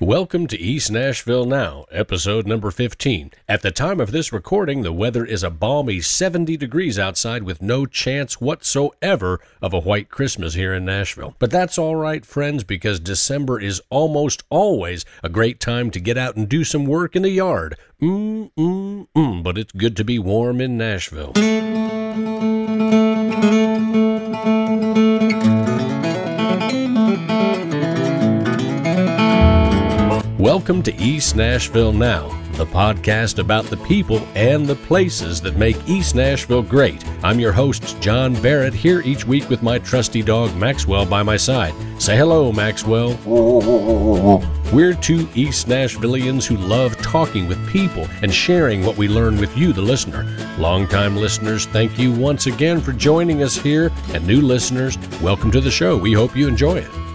[0.00, 3.32] Welcome to East Nashville Now, episode number 15.
[3.48, 7.60] At the time of this recording, the weather is a balmy 70 degrees outside with
[7.60, 11.34] no chance whatsoever of a white Christmas here in Nashville.
[11.40, 16.16] But that's all right, friends, because December is almost always a great time to get
[16.16, 17.76] out and do some work in the yard.
[18.00, 21.32] Mmm, mmm, mmm, but it's good to be warm in Nashville.
[30.48, 35.76] Welcome to East Nashville Now, the podcast about the people and the places that make
[35.86, 37.04] East Nashville great.
[37.22, 41.36] I'm your host, John Barrett, here each week with my trusty dog, Maxwell, by my
[41.36, 41.74] side.
[42.00, 43.10] Say hello, Maxwell.
[44.72, 49.54] We're two East Nashvillians who love talking with people and sharing what we learn with
[49.54, 50.24] you, the listener.
[50.58, 55.60] Longtime listeners, thank you once again for joining us here, and new listeners, welcome to
[55.60, 55.98] the show.
[55.98, 57.07] We hope you enjoy it.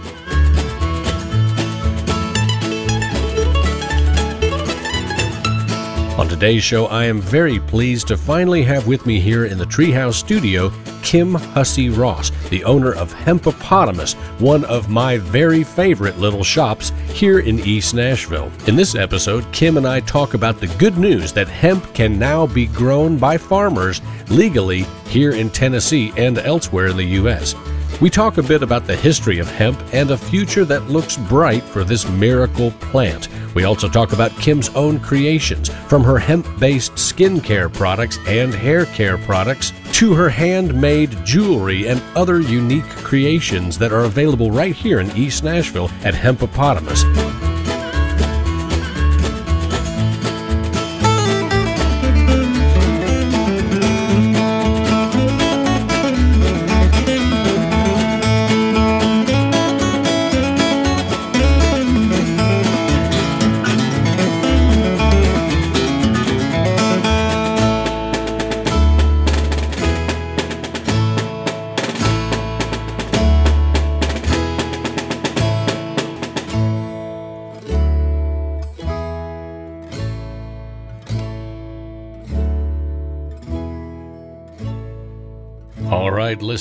[6.16, 9.64] On today's show, I am very pleased to finally have with me here in the
[9.64, 16.44] Treehouse studio Kim Hussey Ross, the owner of Hempopotamus, one of my very favorite little
[16.44, 18.48] shops here in East Nashville.
[18.68, 22.46] In this episode, Kim and I talk about the good news that hemp can now
[22.46, 27.56] be grown by farmers legally here in Tennessee and elsewhere in the U.S.
[28.00, 31.62] We talk a bit about the history of hemp and a future that looks bright
[31.62, 33.28] for this miracle plant.
[33.54, 38.86] We also talk about Kim's own creations, from her hemp based skincare products and hair
[38.86, 44.98] care products to her handmade jewelry and other unique creations that are available right here
[44.98, 47.43] in East Nashville at Hempopotamus.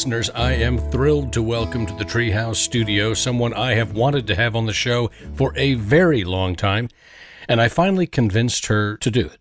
[0.03, 4.35] Listeners, I am thrilled to welcome to the Treehouse Studio someone I have wanted to
[4.35, 6.89] have on the show for a very long time,
[7.47, 9.37] and I finally convinced her to do it.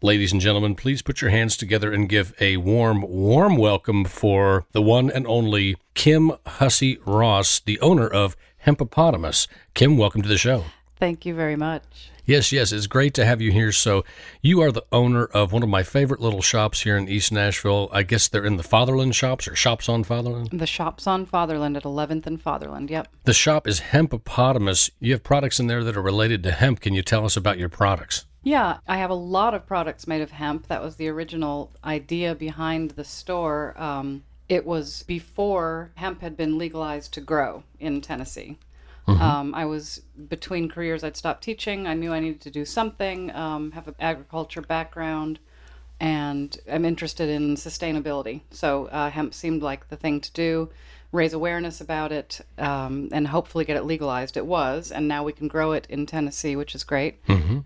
[0.00, 4.64] Ladies and gentlemen, please put your hands together and give a warm, warm welcome for
[4.72, 9.48] the one and only Kim Hussey Ross, the owner of Hempopotamus.
[9.74, 10.64] Kim, welcome to the show.
[10.98, 12.08] Thank you very much.
[12.26, 13.70] Yes, yes, it's great to have you here.
[13.70, 14.02] So,
[14.40, 17.90] you are the owner of one of my favorite little shops here in East Nashville.
[17.92, 20.48] I guess they're in the Fatherland shops or shops on Fatherland.
[20.50, 22.88] The shop's on Fatherland at 11th and Fatherland.
[22.88, 23.08] Yep.
[23.24, 24.90] The shop is Hempopotamus.
[25.00, 26.80] You have products in there that are related to hemp.
[26.80, 28.24] Can you tell us about your products?
[28.42, 30.68] Yeah, I have a lot of products made of hemp.
[30.68, 33.74] That was the original idea behind the store.
[33.76, 38.58] Um, it was before hemp had been legalized to grow in Tennessee.
[39.06, 41.04] Um, I was between careers.
[41.04, 41.86] I'd stopped teaching.
[41.86, 45.38] I knew I needed to do something, um, have an agriculture background,
[46.00, 48.42] and I'm interested in sustainability.
[48.50, 50.70] So uh, hemp seemed like the thing to do,
[51.12, 54.36] raise awareness about it, um, and hopefully get it legalized.
[54.36, 57.20] It was, and now we can grow it in Tennessee, which is great.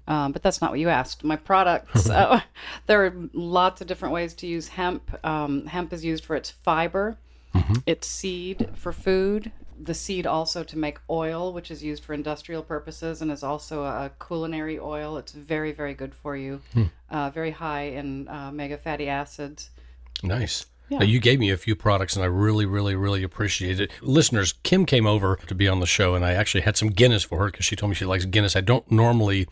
[0.08, 1.24] Um, but that's not what you asked.
[1.24, 2.40] My products, uh,
[2.86, 5.16] there are lots of different ways to use hemp.
[5.24, 7.16] Um, hemp is used for its fiber,
[7.86, 9.50] its seed for food,
[9.80, 13.84] the seed also to make oil, which is used for industrial purposes and is also
[13.84, 15.16] a culinary oil.
[15.16, 16.60] It's very, very good for you.
[17.10, 19.70] Uh, very high in uh, omega fatty acids.
[20.22, 20.66] Nice.
[20.88, 20.98] Yeah.
[20.98, 23.90] Now, you gave me a few products, and I really, really, really appreciate it.
[24.00, 27.24] Listeners, Kim came over to be on the show, and I actually had some Guinness
[27.24, 28.56] for her because she told me she likes Guinness.
[28.56, 29.46] I don't normally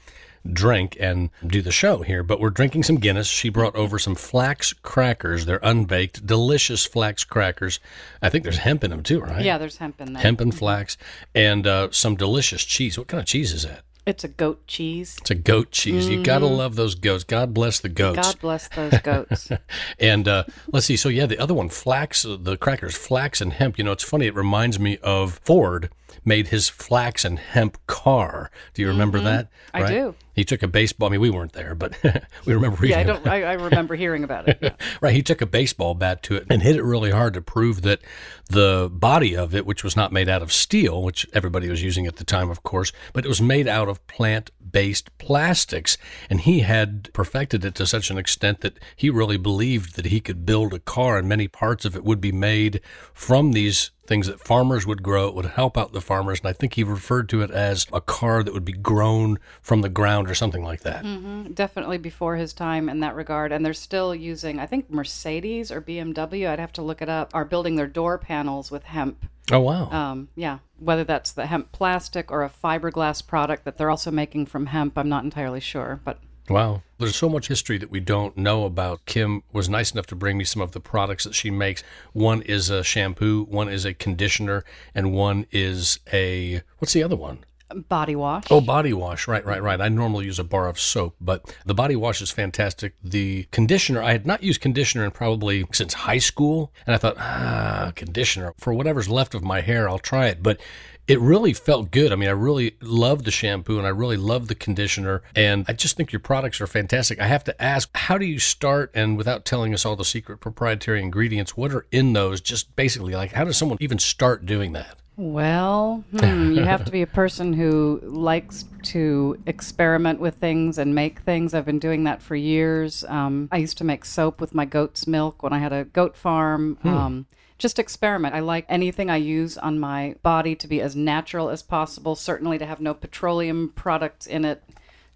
[0.52, 3.26] drink and do the show here, but we're drinking some Guinness.
[3.26, 5.46] She brought over some flax crackers.
[5.46, 7.80] They're unbaked, delicious flax crackers.
[8.22, 9.44] I think there's hemp in them too, right?
[9.44, 10.22] Yeah, there's hemp in there.
[10.22, 10.96] Hemp and flax,
[11.34, 12.98] and uh, some delicious cheese.
[12.98, 13.82] What kind of cheese is that?
[14.06, 15.16] It's a goat cheese.
[15.20, 16.08] It's a goat cheese.
[16.08, 17.24] You gotta love those goats.
[17.24, 18.16] God bless the goats.
[18.16, 19.50] God bless those goats.
[19.98, 20.96] And uh, let's see.
[20.96, 22.22] So yeah, the other one, flax.
[22.22, 23.78] The crackers, flax and hemp.
[23.78, 24.26] You know, it's funny.
[24.26, 25.90] It reminds me of Ford
[26.24, 28.50] made his flax and hemp car.
[28.74, 29.50] Do you remember that?
[29.74, 29.84] Mm-hmm.
[29.84, 30.14] I do.
[30.34, 31.08] He took a baseball.
[31.08, 31.96] I mean, we weren't there, but
[32.44, 33.26] we remember yeah, I don't.
[33.26, 34.58] I, I remember hearing about it.
[34.60, 34.70] Yeah.
[35.00, 37.82] Right, he took a baseball bat to it and hit it really hard to prove
[37.82, 38.00] that
[38.48, 42.06] the body of it, which was not made out of steel, which everybody was using
[42.06, 45.96] at the time, of course, but it was made out of plant based plastics.
[46.30, 50.20] And he had perfected it to such an extent that he really believed that he
[50.20, 52.80] could build a car and many parts of it would be made
[53.12, 55.28] from these things that farmers would grow.
[55.28, 56.40] It would help out the farmers.
[56.40, 59.82] And I think he referred to it as a car that would be grown from
[59.82, 61.04] the ground or something like that.
[61.04, 61.52] Mm-hmm.
[61.52, 63.52] Definitely before his time in that regard.
[63.52, 67.30] And they're still using, I think Mercedes or BMW, I'd have to look it up,
[67.34, 69.26] are building their door panels with hemp.
[69.52, 69.90] Oh, wow.
[69.90, 74.46] Um, yeah, whether that's the hemp plastic or a fiberglass product that they're also making
[74.46, 76.00] from hemp, I'm not entirely sure.
[76.04, 76.82] But Wow.
[76.98, 79.04] There's so much history that we don't know about.
[79.04, 81.82] Kim was nice enough to bring me some of the products that she makes.
[82.12, 84.64] One is a shampoo, one is a conditioner,
[84.94, 87.44] and one is a what's the other one?
[87.88, 88.44] Body wash.
[88.48, 89.26] Oh, body wash.
[89.26, 89.80] Right, right, right.
[89.80, 92.94] I normally use a bar of soap, but the body wash is fantastic.
[93.02, 96.72] The conditioner, I had not used conditioner in probably since high school.
[96.86, 98.54] And I thought, ah, conditioner.
[98.56, 100.44] For whatever's left of my hair, I'll try it.
[100.44, 100.60] But
[101.08, 102.12] it really felt good.
[102.12, 105.22] I mean, I really love the shampoo and I really love the conditioner.
[105.34, 107.20] And I just think your products are fantastic.
[107.20, 108.90] I have to ask, how do you start?
[108.94, 112.40] And without telling us all the secret proprietary ingredients, what are in those?
[112.40, 114.98] Just basically, like, how does someone even start doing that?
[115.18, 120.94] Well, hmm, you have to be a person who likes to experiment with things and
[120.94, 121.54] make things.
[121.54, 123.02] I've been doing that for years.
[123.04, 126.16] Um, I used to make soap with my goat's milk when I had a goat
[126.16, 126.76] farm.
[126.82, 126.88] Hmm.
[126.88, 127.26] Um,
[127.58, 128.34] just experiment.
[128.34, 132.58] I like anything I use on my body to be as natural as possible, certainly
[132.58, 134.62] to have no petroleum products in it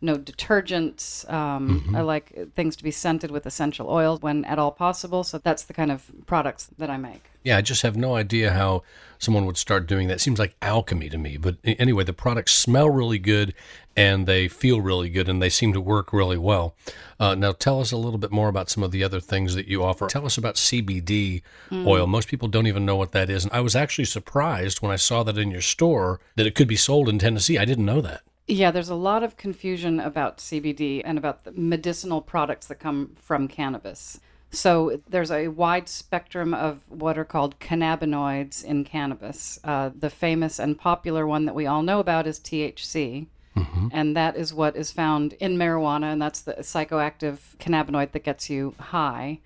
[0.00, 1.30] no detergents.
[1.30, 1.96] Um, mm-hmm.
[1.96, 5.24] I like things to be scented with essential oils when at all possible.
[5.24, 7.30] So that's the kind of products that I make.
[7.42, 8.82] Yeah, I just have no idea how
[9.18, 10.14] someone would start doing that.
[10.14, 11.36] It seems like alchemy to me.
[11.38, 13.54] But anyway, the products smell really good
[13.96, 16.74] and they feel really good and they seem to work really well.
[17.18, 19.68] Uh, now, tell us a little bit more about some of the other things that
[19.68, 20.06] you offer.
[20.06, 21.86] Tell us about CBD mm.
[21.86, 22.06] oil.
[22.06, 23.44] Most people don't even know what that is.
[23.44, 26.68] And I was actually surprised when I saw that in your store that it could
[26.68, 27.58] be sold in Tennessee.
[27.58, 28.22] I didn't know that.
[28.50, 33.12] Yeah, there's a lot of confusion about CBD and about the medicinal products that come
[33.14, 34.18] from cannabis.
[34.50, 39.60] So there's a wide spectrum of what are called cannabinoids in cannabis.
[39.62, 43.28] Uh, the famous and popular one that we all know about is THC.
[43.56, 43.88] Mm-hmm.
[43.92, 48.50] And that is what is found in marijuana, and that's the psychoactive cannabinoid that gets
[48.50, 49.40] you high.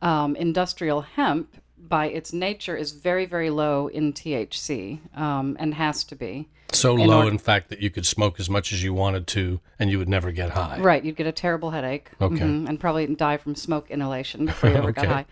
[0.00, 6.04] Um, industrial hemp, by its nature, is very, very low in THC um, and has
[6.04, 6.48] to be.
[6.72, 9.26] So in low, order- in fact, that you could smoke as much as you wanted
[9.28, 10.78] to, and you would never get high.
[10.80, 14.70] Right, you'd get a terrible headache, okay, mm-hmm, and probably die from smoke inhalation before
[14.70, 15.02] you ever okay.
[15.02, 15.26] got high.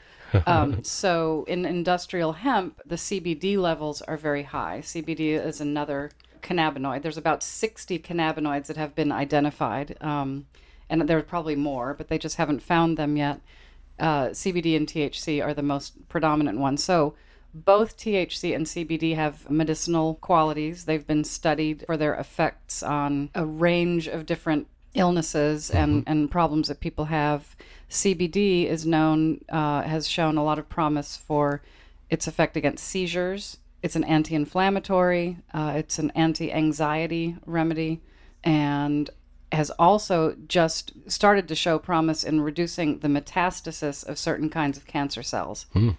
[0.46, 4.80] Um, so in industrial hemp, the CBD levels are very high.
[4.82, 6.10] CBD is another
[6.42, 7.02] cannabinoid.
[7.02, 10.46] There's about 60 cannabinoids that have been identified, um,
[10.88, 13.40] and there are probably more, but they just haven't found them yet.
[13.98, 16.82] Uh, CBD and THC are the most predominant ones.
[16.84, 17.14] So
[17.54, 20.84] both THC and CBD have medicinal qualities.
[20.84, 26.10] They've been studied for their effects on a range of different illnesses and, mm-hmm.
[26.10, 27.56] and problems that people have.
[27.90, 31.62] CBD is known, uh, has shown a lot of promise for
[32.10, 33.58] its effect against seizures.
[33.82, 38.00] It's an anti inflammatory, uh, it's an anti anxiety remedy,
[38.42, 39.08] and
[39.56, 44.86] has also just started to show promise in reducing the metastasis of certain kinds of
[44.86, 45.66] cancer cells.
[45.74, 45.96] Mm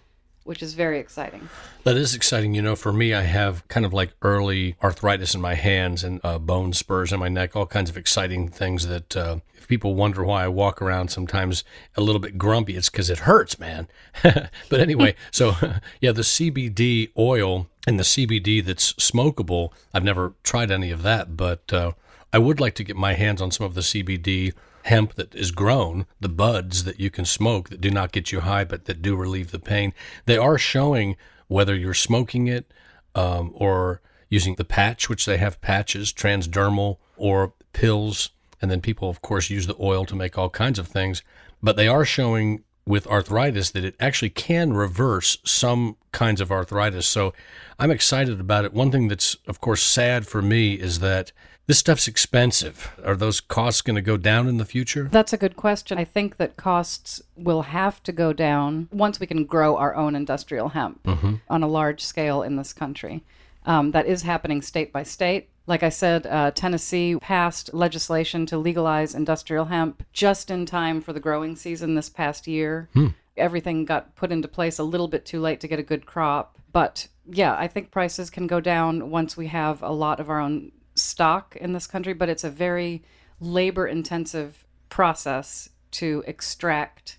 [0.48, 1.50] which is very exciting.
[1.84, 2.56] That is exciting.
[2.56, 6.22] You know, for me, I have kind of like early arthritis in my hands and
[6.24, 9.94] uh, bone spurs in my neck, all kinds of exciting things that uh, if people
[9.94, 11.66] wonder why I walk around sometimes
[11.96, 13.90] a little bit grumpy, it's because it hurts, man.
[14.24, 15.56] but anyway, so
[16.02, 21.36] yeah, the CBD oil and the CBD that's smokable, I've never tried any of that,
[21.36, 21.92] but uh,
[22.38, 24.54] I would like to get my hands on some of the CBD
[24.84, 28.42] hemp that is grown, the buds that you can smoke that do not get you
[28.42, 29.92] high but that do relieve the pain,
[30.28, 31.18] they are showing
[31.48, 32.72] whether you're smoking it
[33.16, 38.30] um, or using the patch, which they have patches, transdermal or pills.
[38.62, 41.24] And then people, of course, use the oil to make all kinds of things.
[41.64, 47.06] But they are showing with arthritis that it actually can reverse some kinds of arthritis.
[47.06, 47.34] So
[47.78, 48.74] I'm excited about it.
[48.74, 51.32] One thing that's, of course, sad for me is that
[51.68, 52.98] this stuff's expensive.
[53.04, 55.10] Are those costs going to go down in the future?
[55.12, 55.98] That's a good question.
[55.98, 60.16] I think that costs will have to go down once we can grow our own
[60.16, 61.36] industrial hemp mm-hmm.
[61.50, 63.24] on a large scale in this country.
[63.66, 65.50] Um, that is happening state by state.
[65.68, 71.12] Like I said, uh, Tennessee passed legislation to legalize industrial hemp just in time for
[71.12, 72.88] the growing season this past year.
[72.94, 73.08] Hmm.
[73.36, 76.58] Everything got put into place a little bit too late to get a good crop.
[76.72, 80.40] But yeah, I think prices can go down once we have a lot of our
[80.40, 83.04] own stock in this country, but it's a very
[83.42, 87.18] labor intensive process to extract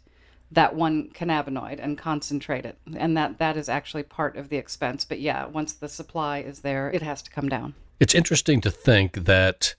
[0.50, 2.78] that one cannabinoid and concentrate it.
[2.96, 5.04] And that that is actually part of the expense.
[5.04, 7.74] But yeah, once the supply is there, it has to come down.
[8.00, 9.74] It's interesting to think that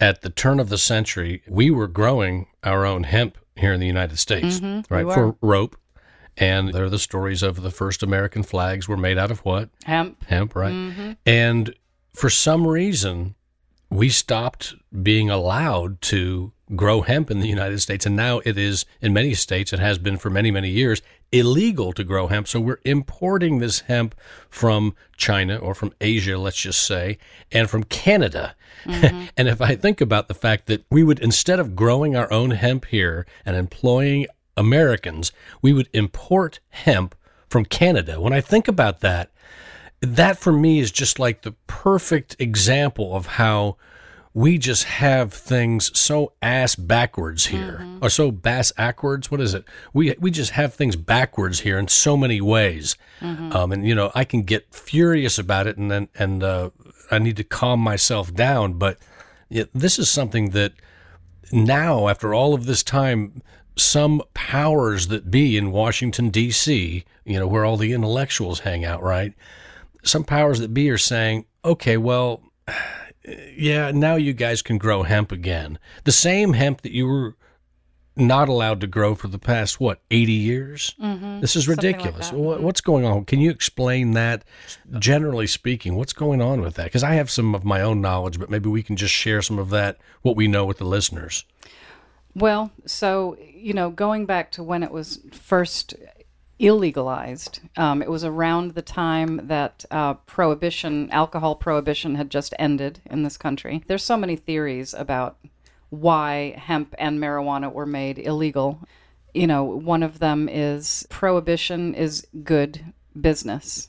[0.00, 3.86] at the turn of the century, we were growing our own hemp here in the
[3.86, 5.12] United States, mm-hmm, right?
[5.14, 5.76] For rope
[6.36, 9.68] And there are the stories of the first American flags were made out of what?
[9.84, 10.24] Hemp.
[10.24, 11.16] Hemp, right?
[11.26, 11.74] And
[12.14, 13.34] for some reason,
[13.90, 18.06] we stopped being allowed to grow hemp in the United States.
[18.06, 21.02] And now it is, in many states, it has been for many, many years,
[21.32, 22.46] illegal to grow hemp.
[22.46, 24.14] So we're importing this hemp
[24.50, 27.18] from China or from Asia, let's just say,
[27.50, 28.54] and from Canada.
[28.84, 29.26] Mm-hmm.
[29.36, 32.52] and if I think about the fact that we would, instead of growing our own
[32.52, 37.14] hemp here and employing Americans, we would import hemp
[37.48, 38.20] from Canada.
[38.20, 39.30] When I think about that,
[40.00, 43.76] that for me is just like the perfect example of how
[44.34, 47.86] we just have things so ass backwards here.
[48.00, 49.64] Or so bass backwards what is it?
[49.92, 52.96] We we just have things backwards here in so many ways.
[53.52, 56.70] Um, and you know i can get furious about it and then and uh,
[57.10, 58.74] i need to calm myself down.
[58.74, 58.98] But
[59.48, 60.72] yeah, this is something that
[61.52, 63.42] now after all of this time
[63.76, 69.02] some powers that be in washington d.c you know where all the intellectuals hang out
[69.02, 69.34] right?
[70.04, 72.42] Some powers that be are saying, okay, well,
[73.24, 75.78] yeah, now you guys can grow hemp again.
[76.04, 77.36] The same hemp that you were
[78.14, 80.94] not allowed to grow for the past, what, 80 years?
[81.00, 81.40] Mm-hmm.
[81.40, 82.32] This is Something like ridiculous.
[82.32, 83.24] What- What's going on?
[83.24, 84.44] Can you explain that,
[84.98, 85.94] generally speaking?
[85.96, 86.84] What's going on with that?
[86.84, 89.58] Because I have some of my own knowledge, but maybe we can just share some
[89.58, 91.44] of that, what we know with the listeners.
[92.34, 95.94] Well, so, you know, going back to when it was first
[96.62, 103.00] illegalized, um, it was around the time that uh, prohibition, alcohol prohibition, had just ended
[103.06, 103.82] in this country.
[103.88, 105.38] There's so many theories about
[105.90, 108.80] why hemp and marijuana were made illegal.
[109.34, 113.88] You know, one of them is prohibition is good business.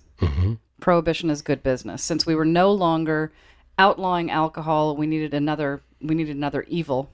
[0.81, 2.03] Prohibition is good business.
[2.03, 3.31] Since we were no longer
[3.77, 7.09] outlawing alcohol, we needed another we needed another evil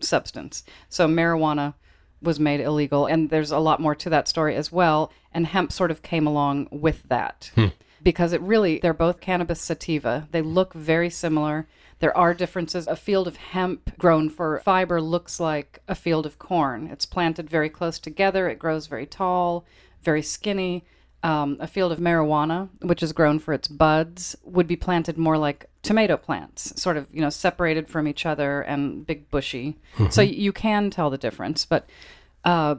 [0.00, 0.64] substance.
[0.88, 1.74] So marijuana
[2.22, 5.12] was made illegal, and there's a lot more to that story as well.
[5.32, 7.68] And hemp sort of came along with that hmm.
[8.02, 10.28] because it really they're both cannabis sativa.
[10.30, 11.66] They look very similar.
[12.00, 12.86] There are differences.
[12.86, 16.88] A field of hemp grown for fiber looks like a field of corn.
[16.88, 18.48] It's planted very close together.
[18.48, 19.64] It grows very tall,
[20.02, 20.84] very skinny.
[21.24, 25.38] Um, a field of marijuana, which is grown for its buds, would be planted more
[25.38, 29.76] like tomato plants, sort of you know separated from each other and big bushy.
[30.10, 31.64] So you can tell the difference.
[31.64, 31.88] But
[32.44, 32.76] uh,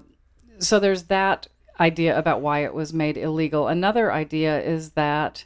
[0.59, 1.47] so there's that
[1.79, 3.67] idea about why it was made illegal.
[3.67, 5.45] Another idea is that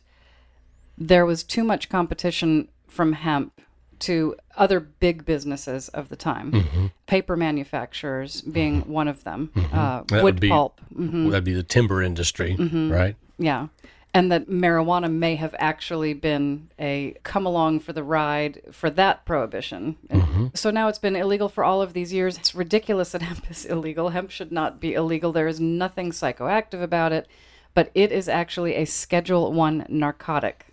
[0.97, 3.61] there was too much competition from hemp
[3.99, 6.85] to other big businesses of the time, mm-hmm.
[7.05, 8.91] paper manufacturers being mm-hmm.
[8.91, 9.77] one of them, mm-hmm.
[9.77, 10.81] uh, wood be- pulp.
[10.93, 11.29] Mm-hmm.
[11.29, 13.15] That'd be the timber industry, right?
[13.37, 13.67] Yeah.
[14.13, 19.25] And that marijuana may have actually been a come along for the ride for that
[19.25, 19.97] prohibition.
[20.09, 22.37] And So now it's been illegal for all of these years.
[22.37, 24.09] It's ridiculous that hemp is illegal.
[24.09, 25.31] Hemp should not be illegal.
[25.31, 27.27] There is nothing psychoactive about it,
[27.75, 30.67] but it is actually a Schedule One narcotic.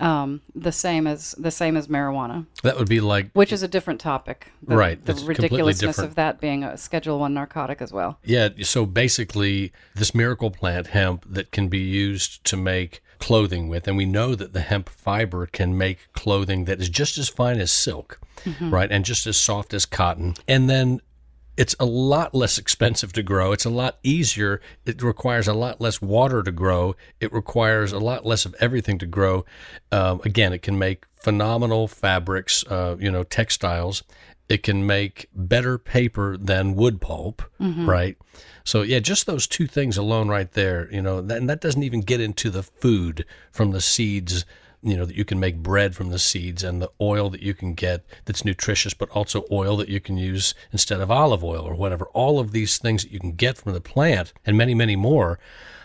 [0.00, 3.68] Um, the same as the same as marijuana, That would be like which is a
[3.68, 4.52] different topic.
[4.62, 8.18] The, Right, The ridiculousness of that being a Schedule One narcotic as well.
[8.24, 13.88] Yeah, so basically, this miracle plant hemp that can be used to make clothing with,
[13.88, 17.58] and we know that the hemp fiber can make clothing that is just as fine
[17.58, 18.20] as silk,
[18.60, 20.34] right, and just as soft as cotton.
[20.46, 21.00] And then
[21.58, 23.50] it's a lot less expensive to grow.
[23.50, 24.60] It's a lot easier.
[24.86, 26.94] It requires a lot less water to grow.
[27.20, 29.44] It requires a lot less of everything to grow.
[29.90, 34.04] Um, again, it can make phenomenal fabrics, uh, you know, textiles.
[34.48, 37.42] It can make better paper than wood pulp,
[37.86, 38.16] right?
[38.62, 41.82] So yeah, just those two things alone, right there, you know, that, and that doesn't
[41.82, 44.44] even get into the food from the seeds
[44.82, 47.52] you know that you can make bread from the seeds and the oil that you
[47.54, 51.62] can get that's nutritious but also oil that you can use instead of olive oil
[51.62, 54.74] or whatever all of these things that you can get from the plant and many
[54.74, 55.38] many more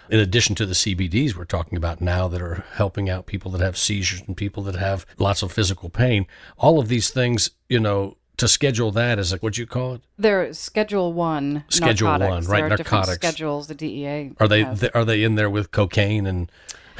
[0.09, 3.61] in addition to the CBDs we're talking about now that are helping out people that
[3.61, 7.79] have seizures and people that have lots of physical pain all of these things you
[7.79, 12.47] know to schedule that is a what'd you call it They're Schedule One Schedule narcotics.
[12.47, 13.15] one, right, There narcotics.
[13.15, 14.31] schedules the DEA.
[14.39, 14.79] are they has.
[14.81, 16.51] th- are they in there with cocaine and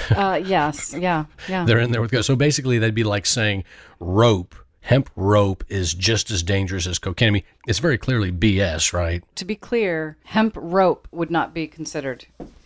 [0.09, 0.93] Uh, yes.
[0.93, 1.25] Yeah.
[1.47, 1.65] Yeah.
[1.65, 2.21] they're in there with go.
[2.21, 3.63] so basically they'd be like saying
[3.99, 8.91] rope hemp rope is just as dangerous as cocaine i mean it's very clearly bs
[8.91, 12.25] right to be clear, hemp rope would not be considered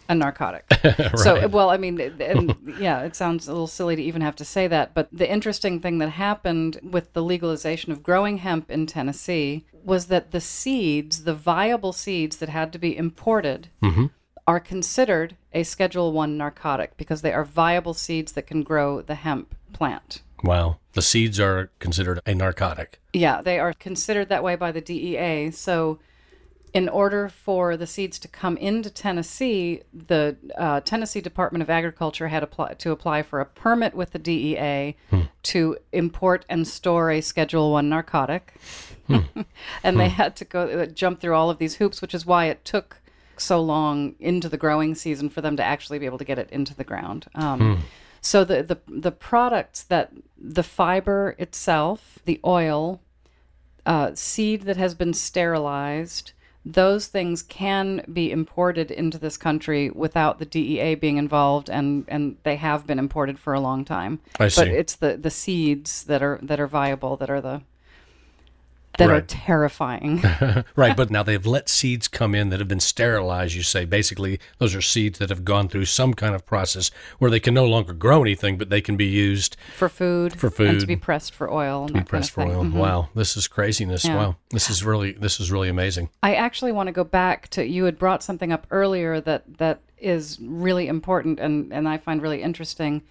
[0.09, 0.63] a narcotic.
[1.17, 4.45] So, well, I mean, and yeah, it sounds a little silly to even have to
[4.45, 8.85] say that, but the interesting thing that happened with the legalization of growing hemp in
[8.85, 13.69] Tennessee was that the seeds, the viable seeds that had to be imported,
[14.47, 19.15] are considered a Schedule One narcotic because they are viable seeds that can grow the
[19.15, 20.21] hemp plant.
[20.43, 20.77] wow.
[20.93, 22.99] The seeds are considered a narcotic.
[23.13, 25.51] Yeah, they are considered that way by the DEA.
[25.51, 25.99] So,
[26.73, 32.29] in order for the seeds to come into Tennessee, the uh, Tennessee Department of Agriculture
[32.29, 34.95] had apply, to apply for a permit with the DEA
[35.43, 38.55] to import and store a Schedule One narcotic,
[39.83, 42.45] and they had to go uh, jump through all of these hoops, which is why
[42.45, 43.01] it took
[43.39, 46.49] so long into the growing season for them to actually be able to get it
[46.51, 47.27] into the ground.
[47.35, 47.83] Um,
[48.21, 52.99] So the, the the products that the fiber itself, the oil,
[53.85, 56.31] uh, seed that has been sterilized,
[56.65, 62.35] those things can be imported into this country without the DEA being involved, and, and
[62.43, 64.19] they have been imported for a long time.
[64.39, 64.61] I see.
[64.61, 67.61] But it's the, the seeds that are that are viable that are the
[68.97, 70.23] that are terrifying.
[70.75, 73.55] right, but now they've let seeds come in that have been sterilized.
[73.55, 77.31] You say basically those are seeds that have gone through some kind of process where
[77.31, 80.79] they can no longer grow anything, but they can be used for food, For and
[80.79, 82.63] to be pressed for oil, to be that kind pressed of for oil.
[82.63, 82.73] Mhm.
[82.73, 84.05] Wow, this is craziness.
[84.05, 84.15] Yeah.
[84.17, 86.09] Wow, this is really this is really amazing.
[86.23, 89.81] I actually want to go back to you had brought something up earlier that that
[89.97, 93.03] is really important and and I find really interesting.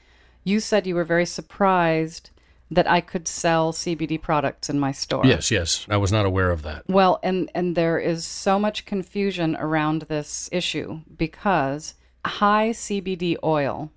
[0.44, 2.30] You said you were very surprised
[2.70, 5.24] that I could sell CBD products in my store.
[5.24, 6.84] Yes, yes, I was not aware of that.
[6.88, 11.94] Well, and and there is so much confusion around this issue because
[12.24, 13.90] high CBD oil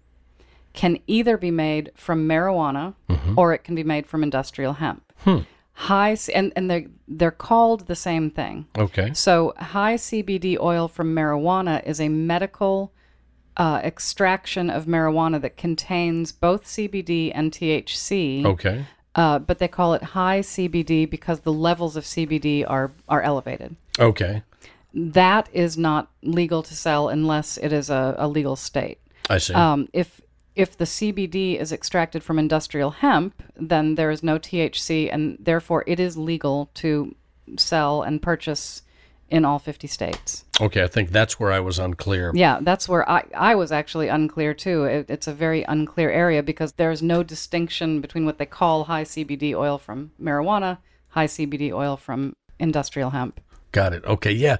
[0.73, 2.93] can either be made from marijuana
[3.35, 5.03] or it can be made from industrial hemp.
[5.23, 5.39] Hmm.
[5.73, 8.67] High and and they they're called the same thing.
[8.77, 12.93] Okay, So, high CBD oil from marijuana is a medical
[13.59, 18.45] uh, extraction of marijuana that contains both CBD and THC.
[18.45, 18.85] okay,
[19.15, 23.75] Uh, but they call it high CBD because the levels of CBD are are elevated.
[23.99, 24.41] okay.
[24.91, 28.97] That is not legal to sell unless it is a, a legal state.
[29.29, 29.53] I see.
[29.53, 30.19] Um, if
[30.55, 35.83] if the CBD is extracted from industrial hemp, then there is no THC, and therefore
[35.85, 37.13] it is legal to
[37.57, 38.81] sell and purchase
[39.31, 40.45] in all 50 states.
[40.59, 42.31] okay, I think that's where I was unclear.
[42.33, 44.85] Yeah, that's where I, I was actually unclear too.
[44.85, 49.03] It, it's a very unclear area because there's no distinction between what they call high
[49.03, 53.39] CBD oil from marijuana, high CBD oil from industrial hemp.
[53.71, 54.03] Got it.
[54.05, 54.57] Okay, yeah.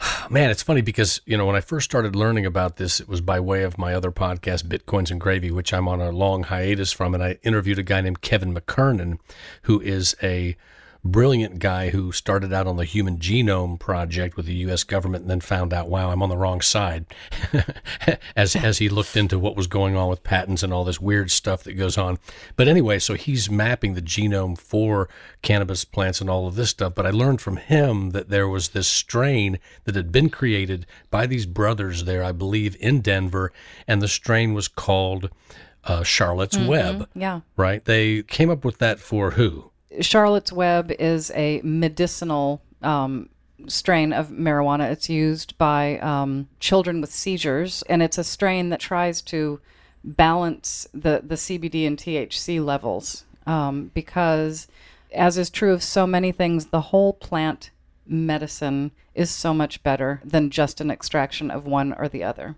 [0.30, 3.20] Man, it's funny because, you know, when I first started learning about this, it was
[3.20, 6.92] by way of my other podcast, Bitcoins and Gravy, which I'm on a long hiatus
[6.92, 7.14] from.
[7.14, 9.18] And I interviewed a guy named Kevin McKernan,
[9.62, 10.56] who is a
[11.04, 14.84] brilliant guy who started out on the Human Genome Project with the U.S.
[14.84, 17.06] government and then found out, wow, I'm on the wrong side
[18.36, 21.30] as, as he looked into what was going on with patents and all this weird
[21.30, 22.18] stuff that goes on.
[22.56, 25.08] But anyway, so he's mapping the genome for
[25.42, 26.94] cannabis plants and all of this stuff.
[26.94, 31.26] But I learned from him that there was this strain that had been created by
[31.26, 33.52] these brothers there, I believe, in Denver,
[33.88, 35.30] and the strain was called
[35.84, 37.40] uh, Charlotte's Web, Yeah.
[37.56, 37.82] right?
[37.82, 39.69] They came up with that for who?
[40.00, 43.28] Charlotte's Web is a medicinal um,
[43.66, 44.90] strain of marijuana.
[44.90, 49.60] It's used by um, children with seizures, and it's a strain that tries to
[50.02, 54.68] balance the, the CBD and THC levels um, because,
[55.12, 57.70] as is true of so many things, the whole plant
[58.06, 62.56] medicine is so much better than just an extraction of one or the other.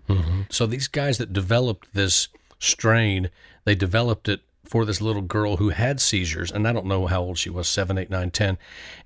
[0.49, 3.29] So these guys that developed this strain,
[3.65, 7.21] they developed it for this little girl who had seizures, and I don't know how
[7.21, 8.57] old she was, seven, eight, nine, ten.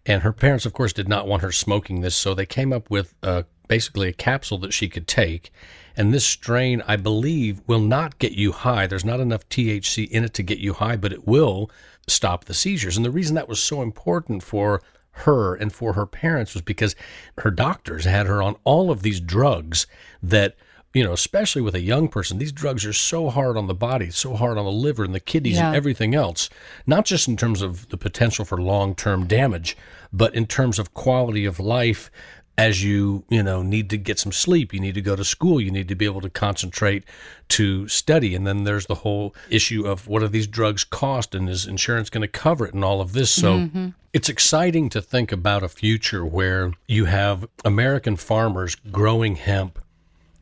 [0.06, 2.89] And her parents, of course, did not want her smoking this, so they came up
[2.89, 5.52] with uh, basically a capsule that she could take.
[5.96, 8.86] And this strain, I believe, will not get you high.
[8.86, 11.72] There's not enough THC in it to get you high, but it will
[12.08, 12.96] stop the seizures.
[12.96, 16.96] And the reason that was so important for her and for her parents was because
[17.39, 19.88] her doctors had her on all of these drugs
[20.22, 20.56] that
[20.98, 24.10] you know especially with a young person these drugs are so hard on the body
[24.10, 25.68] so hard on the liver and the kidneys Yeah.
[25.68, 26.50] and everything else
[26.86, 29.78] not just in terms of the potential for long-term damage
[30.12, 32.10] but in terms of quality of life
[32.58, 35.62] as you you know need to get some sleep you need to go to school
[35.62, 37.04] you need to be able to concentrate
[37.50, 38.36] to study.
[38.36, 42.10] And then there's the whole issue of what are these drugs cost and is insurance
[42.10, 43.32] going to cover it and all of this.
[43.32, 43.90] So mm-hmm.
[44.14, 49.80] it's exciting to think about a future where you have american farmers growing hemp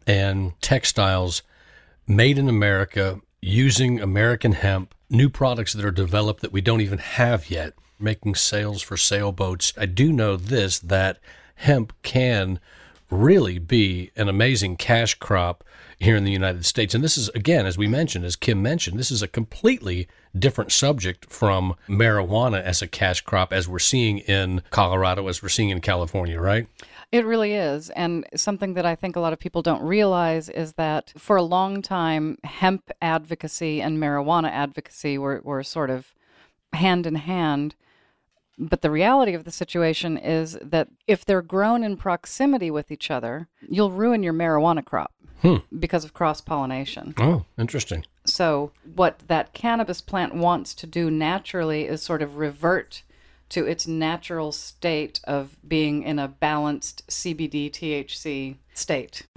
[0.08, 1.42] and textiles
[2.08, 7.00] made in america using american hemp new products that are developed that we don't even
[7.00, 11.20] have yet making sails for sailboats i do know this that
[11.56, 12.60] hemp can
[13.10, 15.64] really be an amazing cash crop
[16.00, 16.94] here in the United States.
[16.94, 20.72] And this is, again, as we mentioned, as Kim mentioned, this is a completely different
[20.72, 25.70] subject from marijuana as a cash crop, as we're seeing in Colorado, as we're seeing
[25.70, 26.68] in California, right?
[27.16, 27.90] It really is.
[27.92, 31.44] And something that I think a lot of people don't realize is that for a
[31.44, 36.14] long time, hemp advocacy and marijuana advocacy were, were sort of
[36.74, 37.76] hand in hand.
[38.60, 43.10] But the reality of the situation is that if they're grown in proximity with each
[43.10, 45.60] other, you'll ruin your marijuana crop hmm.
[45.80, 47.14] because of cross pollination.
[47.18, 48.04] Oh, interesting.
[48.26, 53.04] So, what that cannabis plant wants to do naturally is sort of revert
[53.50, 59.28] to its natural state of being in a balanced CBD THC state.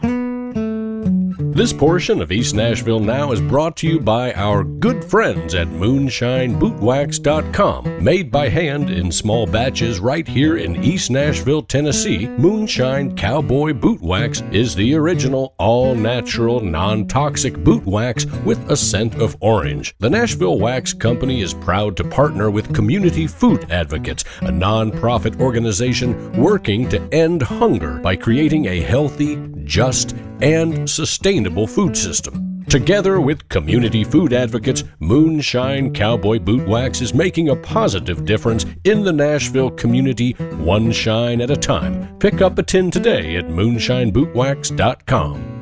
[1.58, 5.66] This portion of East Nashville Now is brought to you by our good friends at
[5.66, 8.04] MoonshineBootwax.com.
[8.04, 14.00] Made by hand in small batches right here in East Nashville, Tennessee, Moonshine Cowboy Boot
[14.00, 19.96] Wax is the original all natural, non toxic boot wax with a scent of orange.
[19.98, 26.40] The Nashville Wax Company is proud to partner with Community Food Advocates, a non-profit organization
[26.40, 30.88] working to end hunger by creating a healthy, just, and
[31.48, 32.64] sustainable food system.
[32.68, 39.04] Together with community food advocates, Moonshine Cowboy Boot Wax is making a positive difference in
[39.04, 42.18] the Nashville community, one shine at a time.
[42.18, 45.54] Pick up a tin today at moonshinebootwax.com.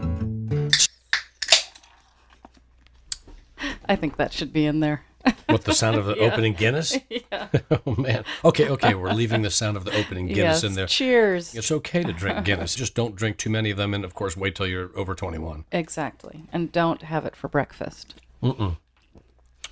[3.88, 5.05] I think that should be in there.
[5.46, 6.98] What the sound of the opening Guinness?
[7.08, 7.48] Yeah.
[7.86, 8.24] oh man.
[8.44, 10.64] Okay, okay, we're leaving the sound of the opening Guinness yes.
[10.64, 10.86] in there.
[10.86, 11.54] Cheers.
[11.54, 12.74] It's okay to drink Guinness.
[12.74, 15.64] Just don't drink too many of them, and of course, wait till you're over 21.
[15.72, 16.44] Exactly.
[16.52, 18.14] And don't have it for breakfast.
[18.42, 18.76] No,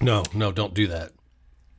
[0.01, 1.13] no, don't do that.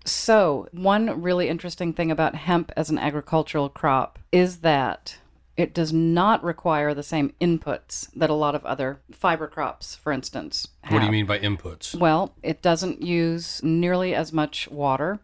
[0.06, 5.18] So, one really interesting thing about hemp as an agricultural crop is that
[5.58, 10.12] it does not require the same inputs that a lot of other fiber crops, for
[10.12, 10.94] instance, have.
[10.94, 11.96] What do you mean by inputs?
[11.96, 15.20] Well, it doesn't use nearly as much water.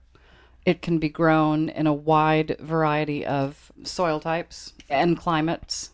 [0.65, 5.89] It can be grown in a wide variety of soil types and climates.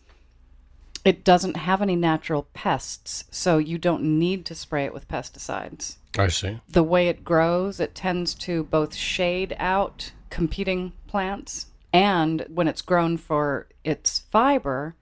[1.04, 5.96] It doesn't have any natural pests, so you don't need to spray it with pesticides
[6.18, 6.60] I see.
[6.68, 12.82] the way it grows, it tends to both shade out competing plants, and when it's
[12.82, 14.94] grown for its fiber,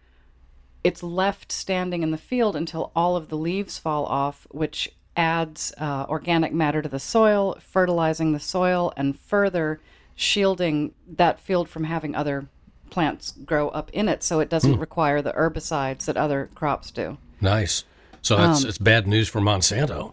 [0.84, 5.72] it's left standing in the field until all of the leaves fall off, which adds
[5.78, 9.80] uh, organic matter to the soil, fertilizing the soil, and further
[10.14, 12.46] shielding that field from having other
[12.90, 17.18] plants grow up in it so it doesn't require the herbicides that other crops do.
[17.40, 17.84] Nice.
[18.22, 20.12] So that's Um, it's bad news for Monsanto.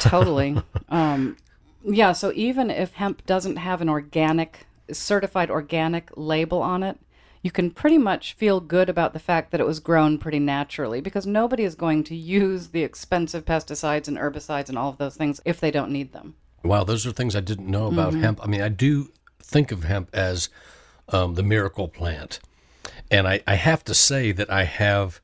[0.00, 0.60] totally.
[0.88, 1.36] Um,
[1.84, 6.98] yeah, so even if hemp doesn't have an organic, certified organic label on it,
[7.42, 11.00] you can pretty much feel good about the fact that it was grown pretty naturally
[11.00, 15.16] because nobody is going to use the expensive pesticides and herbicides and all of those
[15.16, 16.34] things if they don't need them.
[16.62, 18.22] Wow, those are things I didn't know about Mm-hmm.
[18.22, 18.40] hemp.
[18.42, 19.10] I mean, I do
[19.42, 20.50] think of hemp as
[21.08, 22.40] um, the miracle plant.
[23.10, 25.20] And I, I have to say that I have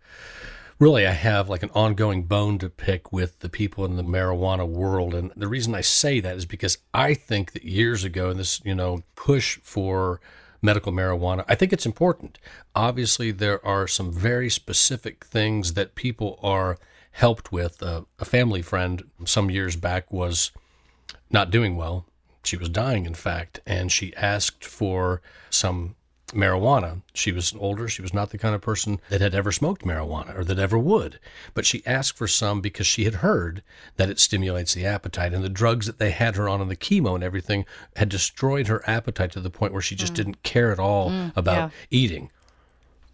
[0.78, 4.66] really I have like an ongoing bone to pick with the people in the marijuana
[4.68, 5.14] world.
[5.14, 8.74] And the reason I say that is because I think that years ago, this, you
[8.74, 10.20] know, push for
[10.60, 12.38] medical marijuana, I think it's important.
[12.74, 16.78] Obviously, there are some very specific things that people are
[17.12, 17.82] helped with.
[17.82, 20.50] Uh, a family friend some years back was
[21.30, 22.06] not doing well.
[22.44, 25.95] She was dying, in fact, and she asked for some
[26.28, 27.02] marijuana.
[27.14, 27.88] She was older.
[27.88, 30.78] She was not the kind of person that had ever smoked marijuana or that ever
[30.78, 31.18] would.
[31.54, 33.62] But she asked for some because she had heard
[33.96, 35.32] that it stimulates the appetite.
[35.32, 37.64] And the drugs that they had her on and the chemo and everything
[37.96, 40.16] had destroyed her appetite to the point where she just mm.
[40.16, 41.70] didn't care at all mm, about yeah.
[41.90, 42.30] eating.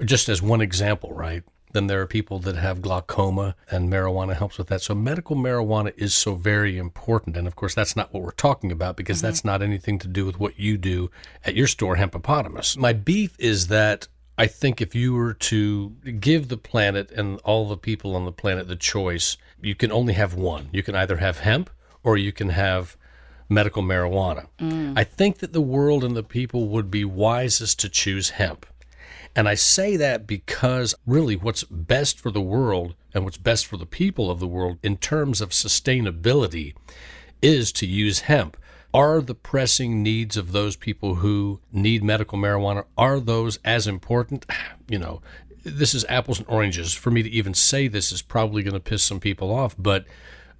[0.03, 1.44] Just as one example, right?
[1.72, 4.82] Then there are people that have glaucoma, and marijuana helps with that.
[4.82, 7.37] So, medical marijuana is so very important.
[7.37, 9.26] And of course, that's not what we're talking about because mm-hmm.
[9.26, 11.11] that's not anything to do with what you do
[11.44, 12.76] at your store, Hempopotamus.
[12.76, 14.08] My beef is that
[14.38, 18.32] I think if you were to give the planet and all the people on the
[18.32, 20.68] planet the choice, you can only have one.
[20.72, 21.70] You can either have hemp
[22.02, 22.96] or you can have
[23.48, 24.46] medical marijuana.
[24.58, 24.94] Mm.
[24.96, 28.66] I think that the world and the people would be wisest to choose hemp.
[29.35, 33.77] And I say that because really what's best for the world and what's best for
[33.77, 36.75] the people of the world in terms of sustainability
[37.40, 38.57] is to use hemp.
[38.95, 44.47] Are the pressing needs of those people who need medical marijuana are those as important?
[44.88, 45.23] You know,
[45.64, 46.92] this is apples and oranges.
[46.92, 50.05] For me to even say this is probably going to piss some people off, but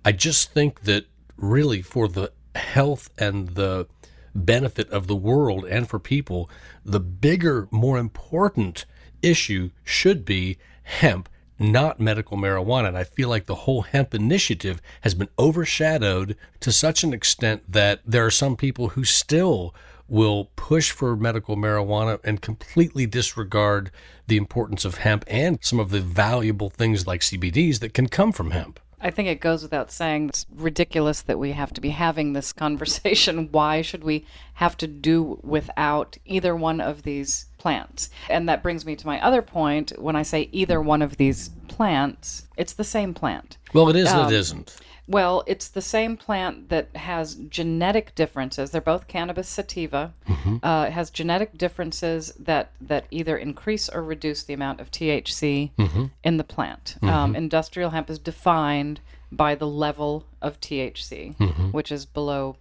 [0.07, 1.05] I just think that
[1.37, 3.89] really for the health and the
[4.35, 6.51] benefit of the world and for people,
[6.85, 8.85] the bigger, more important
[9.23, 12.89] issue should be hemp, not medical marijuana.
[12.89, 17.63] And I feel like the whole hemp initiative has been overshadowed to such an extent
[17.71, 19.75] that there are some people who still
[20.09, 23.91] will push for medical marijuana and completely disregard
[24.27, 28.33] the importance of hemp and some of the valuable things like CBDs that can come
[28.33, 28.79] from hemp.
[29.03, 32.53] I think it goes without saying it's ridiculous that we have to be having this
[32.65, 33.49] conversation.
[33.51, 38.11] Why should we have to do without either one of these plants?
[38.31, 39.93] And that brings me to my other point.
[39.99, 43.59] When I say either one of these plants, it's the same plant.
[43.75, 44.77] Well, it is and it um, isn't.
[45.09, 48.71] Well, it's the same plant that has genetic differences.
[48.71, 50.15] They're both cannabis sativa.
[50.29, 50.65] Mm-hmm.
[50.65, 55.73] Uh, it has genetic differences that, that either increase or reduce the amount of THC
[55.77, 56.07] mm-hmm.
[56.23, 56.97] in the plant.
[56.97, 57.09] Mm-hmm.
[57.09, 59.01] Um, industrial hemp is defined
[59.33, 61.71] by the level of THC, mm-hmm.
[61.71, 62.57] which is below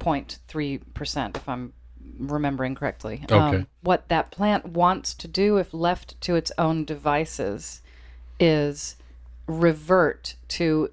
[0.00, 1.72] 0.3%, if I'm
[2.18, 3.22] remembering correctly.
[3.24, 3.34] Okay.
[3.34, 7.80] Um, what that plant wants to do, if left to its own devices,
[8.38, 8.96] is
[9.46, 10.90] revert to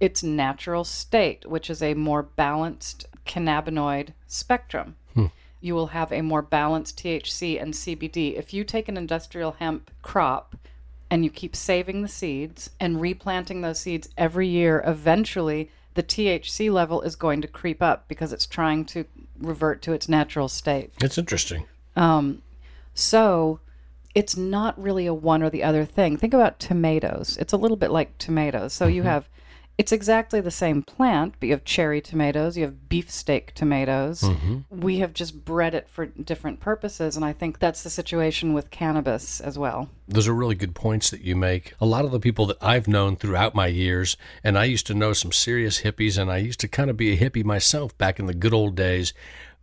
[0.00, 4.96] its natural state, which is a more balanced cannabinoid spectrum.
[5.14, 5.26] Hmm.
[5.60, 8.36] You will have a more balanced THC and CBD.
[8.36, 10.56] If you take an industrial hemp crop
[11.10, 16.70] and you keep saving the seeds and replanting those seeds every year, eventually the THC
[16.70, 19.04] level is going to creep up because it's trying to
[19.38, 20.92] revert to its natural state.
[21.00, 21.64] It's interesting.
[21.96, 22.42] Um,
[22.94, 23.60] so
[24.14, 26.16] it's not really a one or the other thing.
[26.16, 27.36] Think about tomatoes.
[27.38, 28.72] It's a little bit like tomatoes.
[28.72, 28.96] So mm-hmm.
[28.96, 29.28] you have
[29.78, 34.22] it's exactly the same plant, but you have cherry tomatoes, you have beefsteak tomatoes.
[34.22, 34.80] Mm-hmm.
[34.80, 38.70] We have just bred it for different purposes, and I think that's the situation with
[38.70, 39.90] cannabis as well.
[40.08, 41.74] Those are really good points that you make.
[41.78, 44.94] A lot of the people that I've known throughout my years, and I used to
[44.94, 48.18] know some serious hippies, and I used to kind of be a hippie myself back
[48.18, 49.12] in the good old days.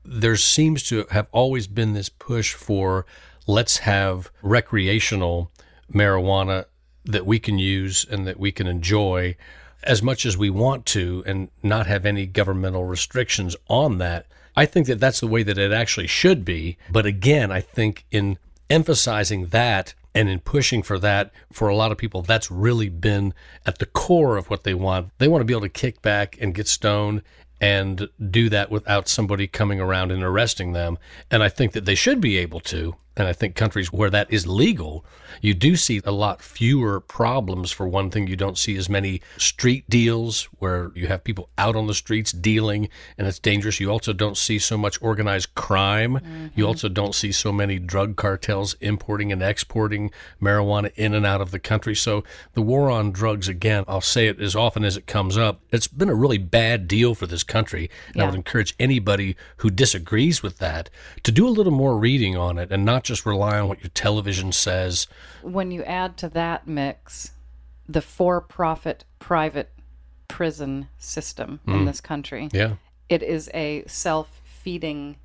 [0.06, 3.08] There seems to have always been this push for
[3.48, 5.52] let's have recreational
[5.92, 6.66] marijuana
[7.06, 9.36] that we can use and that we can enjoy
[9.84, 14.26] as much as we want to and not have any governmental restrictions on that.
[14.56, 16.78] I think that that's the way that it actually should be.
[16.92, 18.38] But again, I think in
[18.70, 23.34] emphasizing that and in pushing for that, for a lot of people, that's really been
[23.66, 25.10] at the core of what they want.
[25.18, 27.24] They want to be able to kick back and get stoned
[27.60, 30.98] and do that without somebody coming around and arresting them.
[31.32, 34.32] And I think that they should be able to and I think countries where that
[34.32, 35.06] is legal,
[35.42, 37.72] you do see a lot fewer problems.
[37.72, 41.76] For one thing, you don't see as many street deals where you have people out
[41.76, 43.80] on the streets dealing and it's dangerous.
[43.80, 46.16] You also don't see so much organized crime.
[46.16, 46.48] Mm-hmm.
[46.56, 51.42] You also don't see so many drug cartels importing and exporting marijuana in and out
[51.42, 51.96] of the country.
[51.96, 52.24] So
[52.54, 55.88] the war on drugs, again, I'll say it as often as it comes up, it's
[55.88, 57.90] been a really bad deal for this country.
[58.08, 58.24] And yeah.
[58.24, 60.90] I would encourage anybody who disagrees with that
[61.24, 63.82] to do a little more reading on it and not not just rely on what
[63.82, 65.08] your television says.
[65.42, 67.32] When you add to that mix
[67.88, 69.70] the for profit private
[70.30, 71.74] prison system mm.
[71.74, 72.76] in this country, yeah.
[73.10, 75.18] it is a self feeding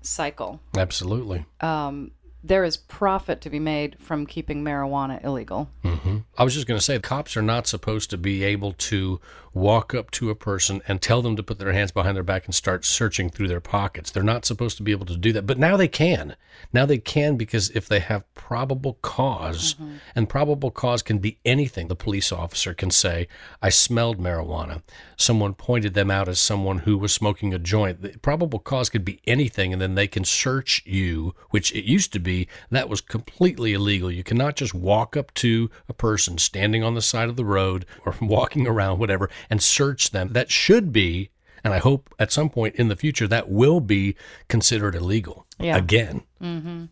[0.00, 0.58] cycle.
[0.76, 1.46] Absolutely.
[1.60, 2.10] Um,
[2.44, 5.70] there is profit to be made from keeping marijuana illegal.
[5.84, 6.18] Mm-hmm.
[6.36, 9.20] I was just going to say, cops are not supposed to be able to
[9.54, 12.46] walk up to a person and tell them to put their hands behind their back
[12.46, 14.10] and start searching through their pockets.
[14.10, 15.46] They're not supposed to be able to do that.
[15.46, 16.36] But now they can.
[16.72, 19.96] Now they can because if they have probable cause, mm-hmm.
[20.14, 23.28] and probable cause can be anything, the police officer can say,
[23.60, 24.82] I smelled marijuana.
[25.16, 28.02] Someone pointed them out as someone who was smoking a joint.
[28.02, 32.12] The probable cause could be anything, and then they can search you, which it used
[32.14, 32.31] to be
[32.70, 34.10] that was completely illegal.
[34.10, 37.86] You cannot just walk up to a person standing on the side of the road
[38.06, 40.32] or walking around, whatever, and search them.
[40.32, 41.30] That should be,
[41.64, 44.16] and I hope at some point in the future that will be
[44.48, 45.76] considered illegal yeah.
[45.76, 46.22] again.
[46.40, 46.84] Mm-hmm.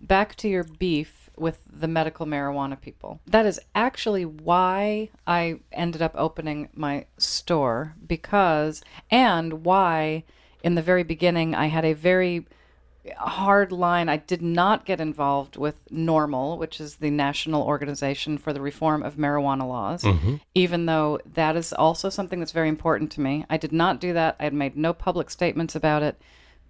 [0.00, 3.20] Back to your beef with the medical marijuana people.
[3.26, 10.24] That is actually why I ended up opening my store because, and why
[10.62, 12.46] in the very beginning I had a very
[13.16, 14.08] hard line.
[14.08, 19.02] I did not get involved with NORML, which is the National Organization for the Reform
[19.02, 20.36] of Marijuana Laws, mm-hmm.
[20.54, 23.44] even though that is also something that's very important to me.
[23.50, 24.36] I did not do that.
[24.40, 26.20] I had made no public statements about it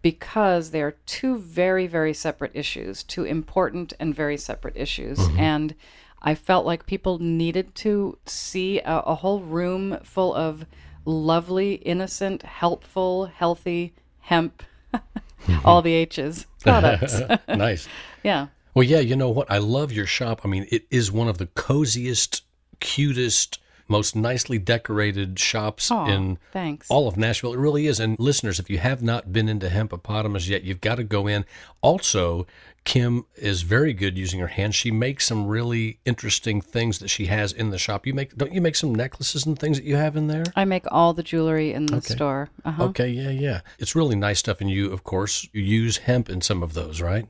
[0.02, 5.18] because they are two very, very separate issues, two important and very separate issues.
[5.18, 5.38] Mm-hmm.
[5.38, 5.74] And
[6.20, 10.66] I felt like people needed to see a, a whole room full of
[11.04, 14.62] lovely, innocent, helpful, healthy hemp
[15.46, 15.66] mm-hmm.
[15.66, 17.20] all the H's products.
[17.48, 17.88] nice.
[18.22, 18.48] yeah.
[18.74, 19.50] Well, yeah, you know what?
[19.50, 20.40] I love your shop.
[20.44, 22.42] I mean, it is one of the coziest,
[22.80, 26.90] cutest, most nicely decorated shops Aww, in thanks.
[26.90, 27.54] all of Nashville.
[27.54, 28.00] It really is.
[28.00, 31.44] And listeners, if you have not been into Hempopotamus yet, you've got to go in.
[31.82, 32.46] Also,
[32.84, 34.74] Kim is very good using her hands.
[34.74, 38.06] She makes some really interesting things that she has in the shop.
[38.06, 40.44] You make don't you make some necklaces and things that you have in there?
[40.54, 42.14] I make all the jewelry in the okay.
[42.14, 42.50] store.
[42.64, 42.84] Uh-huh.
[42.84, 43.60] Okay, yeah, yeah.
[43.78, 47.00] It's really nice stuff and you of course you use hemp in some of those,
[47.00, 47.26] right?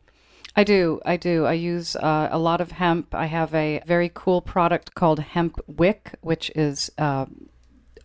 [0.56, 1.00] I do.
[1.04, 1.46] I do.
[1.46, 3.14] I use uh, a lot of hemp.
[3.14, 7.26] I have a very cool product called Hemp Wick, which is uh,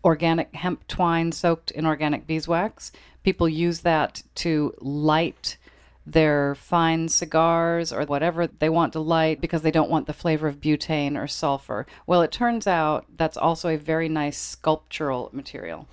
[0.03, 2.91] organic hemp twine soaked in organic beeswax.
[3.23, 5.57] People use that to light
[6.05, 10.47] their fine cigars or whatever they want to light because they don't want the flavor
[10.47, 11.85] of butane or sulfur.
[12.07, 15.87] Well, it turns out that's also a very nice sculptural material.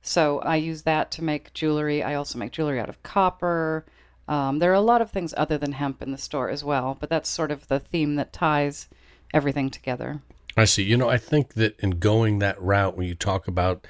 [0.00, 2.02] So I use that to make jewelry.
[2.02, 3.84] I also make jewelry out of copper.
[4.30, 6.96] Um, there are a lot of things other than hemp in the store as well,
[7.00, 8.88] but that's sort of the theme that ties
[9.34, 10.22] everything together.
[10.56, 10.84] I see.
[10.84, 13.88] You know, I think that in going that route, when you talk about,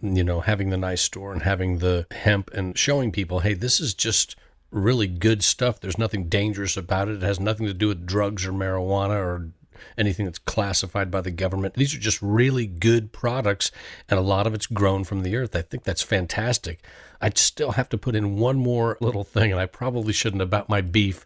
[0.00, 3.80] you know, having the nice store and having the hemp and showing people, hey, this
[3.80, 4.34] is just
[4.70, 5.78] really good stuff.
[5.78, 7.16] There's nothing dangerous about it.
[7.16, 9.50] It has nothing to do with drugs or marijuana or
[9.96, 11.74] anything that's classified by the government.
[11.74, 13.70] These are just really good products,
[14.08, 15.54] and a lot of it's grown from the earth.
[15.56, 16.80] I think that's fantastic.
[17.20, 20.68] I'd still have to put in one more little thing, and I probably shouldn't about
[20.68, 21.24] my beef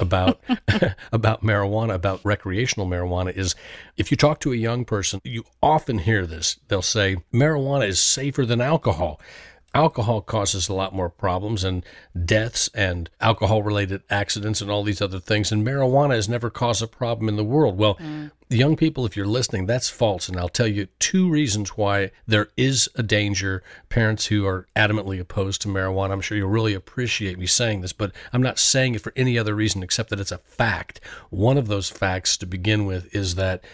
[0.00, 0.40] about
[1.12, 3.54] about marijuana, about recreational marijuana is
[3.96, 6.58] if you talk to a young person, you often hear this.
[6.68, 9.20] They'll say marijuana is safer than alcohol.
[9.74, 11.84] Alcohol causes a lot more problems and
[12.24, 15.50] deaths and alcohol related accidents and all these other things.
[15.50, 17.76] And marijuana has never caused a problem in the world.
[17.76, 18.30] Well, mm.
[18.48, 20.28] young people, if you're listening, that's false.
[20.28, 23.64] And I'll tell you two reasons why there is a danger.
[23.88, 27.92] Parents who are adamantly opposed to marijuana, I'm sure you'll really appreciate me saying this,
[27.92, 31.00] but I'm not saying it for any other reason except that it's a fact.
[31.30, 33.64] One of those facts to begin with is that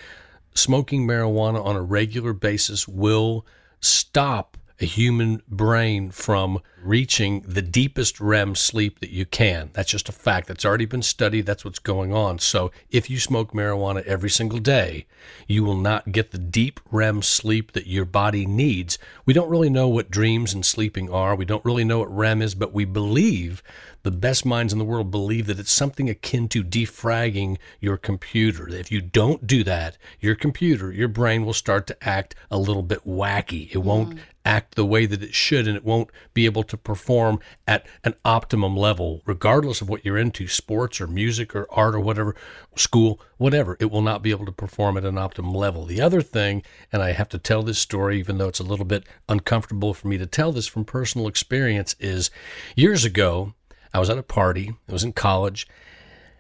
[0.54, 3.46] smoking marijuana on a regular basis will
[3.80, 9.70] stop a human brain from reaching the deepest REM sleep that you can.
[9.74, 10.48] That's just a fact.
[10.48, 11.44] That's already been studied.
[11.44, 12.38] That's what's going on.
[12.38, 15.06] So if you smoke marijuana every single day,
[15.46, 18.98] you will not get the deep REM sleep that your body needs.
[19.26, 21.34] We don't really know what dreams and sleeping are.
[21.34, 23.62] We don't really know what REM is, but we believe
[24.02, 28.68] the best minds in the world believe that it's something akin to defragging your computer.
[28.68, 32.82] If you don't do that, your computer, your brain will start to act a little
[32.82, 33.70] bit wacky.
[33.74, 34.18] It won't mm.
[34.44, 38.14] act the way that it should, and it won't be able to perform at an
[38.24, 42.34] optimum level, regardless of what you're into sports or music or art or whatever,
[42.76, 43.76] school, whatever.
[43.80, 45.84] It will not be able to perform at an optimum level.
[45.84, 48.86] The other thing, and I have to tell this story, even though it's a little
[48.86, 52.30] bit uncomfortable for me to tell this from personal experience, is
[52.76, 53.54] years ago,
[53.92, 55.66] I was at a party, I was in college,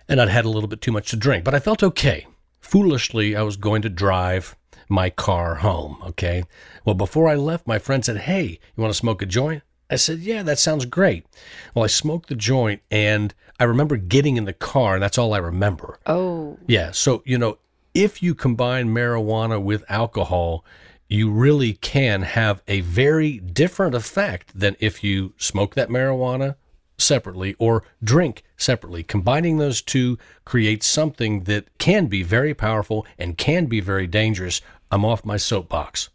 [0.08, 2.26] and I'd had a little bit too much to drink, but I felt okay.
[2.60, 4.56] Foolishly, I was going to drive
[4.88, 6.44] my car home, okay?
[6.84, 9.62] Well, before I left, my friend said, Hey, you want to smoke a joint?
[9.88, 11.26] I said, Yeah, that sounds great.
[11.74, 15.32] Well, I smoked the joint, and I remember getting in the car, and that's all
[15.32, 15.98] I remember.
[16.06, 16.90] Oh, Yeah.
[16.92, 17.58] So, you know,
[17.94, 20.64] if you combine marijuana with alcohol,
[21.08, 26.54] you really can have a very different effect than if you smoke that marijuana
[27.00, 29.02] separately or drink separately.
[29.02, 34.60] Combining those two creates something that can be very powerful and can be very dangerous.
[34.90, 36.10] I'm off my soapbox.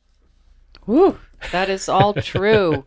[0.86, 1.20] whew,
[1.52, 2.86] that is all true.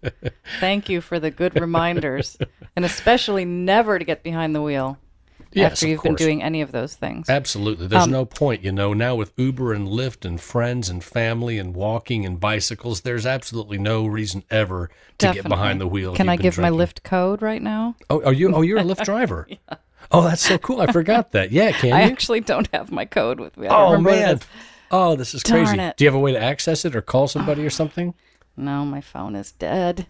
[0.61, 2.37] Thank you for the good reminders,
[2.77, 4.99] and especially never to get behind the wheel
[5.59, 7.29] Yes, after you've been doing any of those things.
[7.29, 7.87] Absolutely.
[7.87, 11.75] There's no point, you know, now with Uber and Lyft and friends and family and
[11.75, 16.15] walking and bicycles, there's absolutely no reason ever to get behind the wheel.
[16.15, 17.97] Can I give my Lyft code right now?
[18.11, 18.55] Oh, are you?
[18.55, 19.49] Oh, you're a Lyft driver.
[20.11, 20.81] Oh, that's so cool.
[20.81, 21.51] I forgot that.
[21.59, 22.13] Yeah, can I you?
[22.13, 23.67] actually don't have my code with me.
[23.69, 24.41] I oh remember what it man.
[24.91, 25.81] Oh, this is Darn crazy.
[25.81, 25.97] it.
[25.97, 28.15] Do you have a way to access it or call somebody or something?
[28.57, 30.07] No, my phone is dead.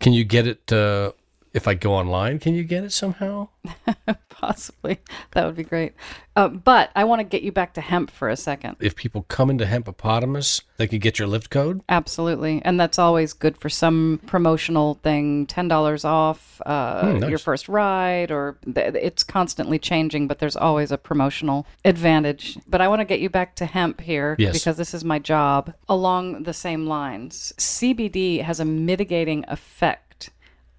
[0.00, 0.72] Can you get it?
[0.72, 1.12] Uh,
[1.54, 3.48] if I go online, can you get it somehow?
[4.28, 4.98] Possibly.
[5.30, 5.94] That would be great.
[6.36, 8.76] Uh, but I want to get you back to hemp for a second.
[8.80, 11.80] If people come into Hempopotamus, they could get your Lyft code.
[11.88, 12.60] Absolutely.
[12.64, 17.30] And that's always good for some promotional thing $10 off uh, Hmm, nice.
[17.30, 22.58] your first ride, or th- it's constantly changing, but there's always a promotional advantage.
[22.66, 24.52] But I want to get you back to hemp here Yes.
[24.54, 27.52] because this is my job along the same lines.
[27.58, 30.00] CBD has a mitigating effect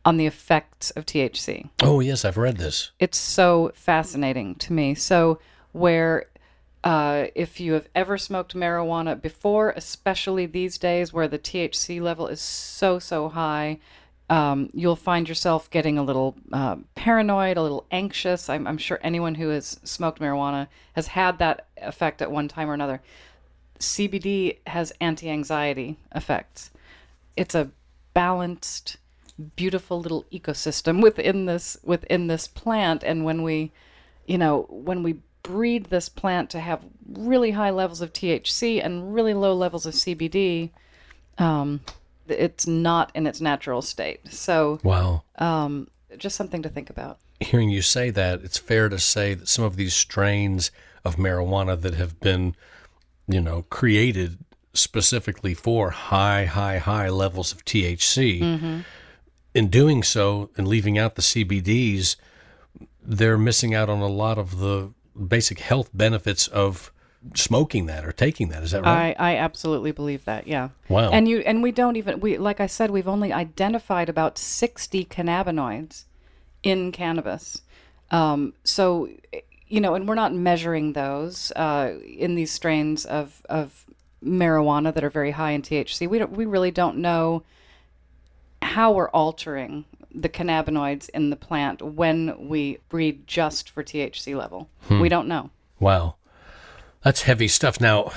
[0.06, 2.92] on the effects of THC Oh yes, I've read this.
[3.00, 4.96] it's so fascinating to me.
[4.96, 5.40] So,
[5.74, 6.28] where
[6.84, 12.28] uh, if you have ever smoked marijuana before, especially these days where the THC level
[12.28, 13.80] is so, so high,
[14.30, 18.50] um, you'll find yourself getting a little uh, paranoid, a little anxious.
[18.50, 22.70] I'm, I'm sure anyone who has smoked marijuana has had that effect at one time
[22.70, 23.02] or another.
[23.80, 26.70] CBD has anti anxiety effects.
[27.36, 27.72] It's a
[28.14, 28.98] balanced,
[29.56, 33.72] beautiful little ecosystem within this within this plant and when we
[34.26, 36.82] you know when we breed this plant to have
[37.14, 40.70] really high levels of THC and really low levels of CBD
[41.38, 41.82] um,
[42.28, 45.24] it's not in its natural state so Wow.
[45.38, 49.50] um, just something to think about hearing you say that, it's fair to say that
[49.50, 50.72] some of these strains
[51.04, 52.56] of marijuana that have been,
[53.28, 54.38] you know, created
[54.74, 58.80] specifically for high, high, high levels of THC, Mm-hmm.
[59.56, 62.18] In doing so and leaving out the CBDs,
[63.02, 64.92] they're missing out on a lot of the
[65.28, 66.92] basic health benefits of
[67.34, 68.62] smoking that or taking that.
[68.62, 69.16] Is that right?
[69.18, 70.46] I, I absolutely believe that.
[70.46, 70.70] Yeah.
[70.90, 71.10] wow.
[71.10, 75.06] And you and we don't even we like I said we've only identified about 60
[75.06, 76.04] cannabinoids
[76.62, 77.62] in cannabis.
[78.12, 79.10] Um, so
[79.68, 83.86] you know, and we're not measuring those uh, in these strains of of
[84.24, 86.10] marijuana that are very high in THC.
[86.10, 87.44] We don't we really don't know
[88.76, 94.68] how we're altering the cannabinoids in the plant when we breed just for THC level.
[94.90, 95.00] Hmm.
[95.00, 95.50] We don't know.
[95.80, 96.16] Wow.
[97.02, 97.80] That's heavy stuff.
[97.80, 98.12] Now,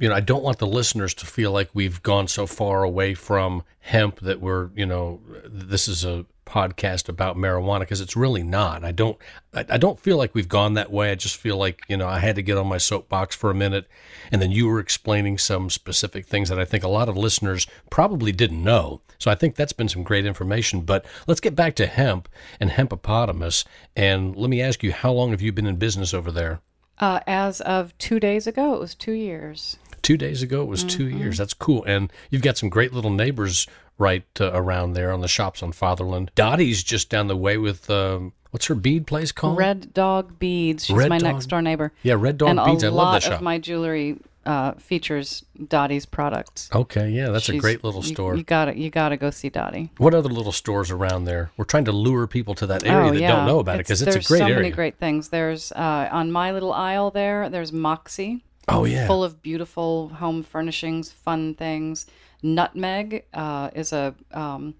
[0.00, 3.14] you know, I don't want the listeners to feel like we've gone so far away
[3.14, 8.42] from hemp that we're, you know, this is a podcast about marijuana because it's really
[8.42, 8.84] not.
[8.84, 9.16] I don't
[9.54, 11.12] I, I don't feel like we've gone that way.
[11.12, 13.54] I just feel like, you know, I had to get on my soapbox for a
[13.54, 13.86] minute
[14.32, 17.66] and then you were explaining some specific things that I think a lot of listeners
[17.88, 19.00] probably didn't know.
[19.18, 22.28] So I think that's been some great information, but let's get back to hemp
[22.58, 26.32] and hempopotamus and let me ask you how long have you been in business over
[26.32, 26.60] there?
[26.98, 29.78] Uh, as of two days ago, it was two years.
[30.02, 31.38] Two days ago, it was two years.
[31.38, 31.84] That's cool.
[31.84, 33.66] And you've got some great little neighbors
[34.00, 36.32] right uh, around there on the shops on Fatherland.
[36.34, 39.56] Dottie's just down the way with, um, what's her bead place called?
[39.58, 40.86] Red Dog Beads.
[40.86, 41.92] She's Red my Dog- next door neighbor.
[42.02, 42.82] Yeah, Red Dog and Beads.
[42.82, 43.32] I lot love that shop.
[43.34, 46.70] of my jewelry uh, features Dottie's products.
[46.74, 48.36] okay, yeah, that's a She's- great little you- store.
[48.36, 49.90] You, gotta, you gotta go see Dottie.
[49.98, 51.50] what other little stores around there?
[51.58, 54.00] We're trying to lure people to that area oh that don't know about it because
[54.00, 54.56] it's a there's great so area.
[54.56, 55.28] many great things.
[55.28, 57.50] There's uh, on my little aisle there.
[57.50, 58.42] There's Moxie.
[58.68, 59.06] Oh, yeah.
[59.08, 62.06] full of beautiful home furnishings, fun things.
[62.42, 64.74] Nutmeg uh, is a um,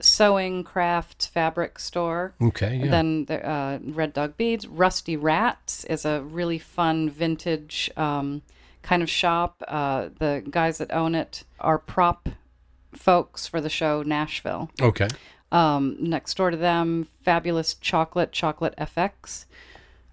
[0.00, 2.34] sewing craft fabric store.
[2.40, 2.90] okay, yeah.
[2.90, 4.66] Then the uh, Red Dog Beads.
[4.66, 8.42] Rusty Rats is a really fun vintage um,
[8.82, 9.62] kind of shop.
[9.68, 12.28] Uh, the guys that own it are prop
[12.94, 14.70] folks for the show Nashville.
[14.80, 15.08] okay.
[15.50, 19.44] Um, next door to them, Fabulous Chocolate, Chocolate FX.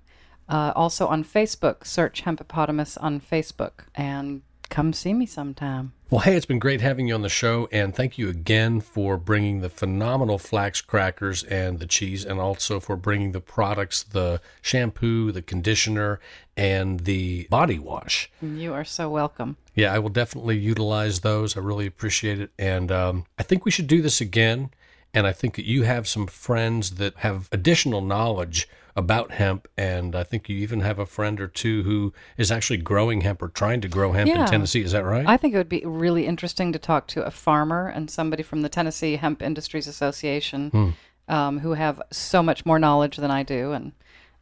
[0.49, 5.93] Uh, also on Facebook, search Hempopotamus on Facebook, and come see me sometime.
[6.13, 9.17] Well, hey, it's been great having you on the show, and thank you again for
[9.17, 14.39] bringing the phenomenal flax crackers and the cheese, and also for bringing the products the
[14.61, 16.19] shampoo, the conditioner,
[16.55, 18.29] and the body wash.
[18.43, 19.57] You are so welcome.
[19.73, 21.57] Yeah, I will definitely utilize those.
[21.57, 22.51] I really appreciate it.
[22.59, 24.69] And um, I think we should do this again.
[25.15, 29.67] And I think that you have some friends that have additional knowledge about hemp.
[29.77, 33.41] And I think you even have a friend or two who is actually growing hemp
[33.41, 34.81] or trying to grow hemp in Tennessee.
[34.81, 35.27] Is that right?
[35.27, 38.61] I think it would be really interesting to talk to a farmer and somebody from
[38.61, 40.95] the Tennessee Hemp Industries Association
[41.27, 43.91] um, who have so much more knowledge than I do, and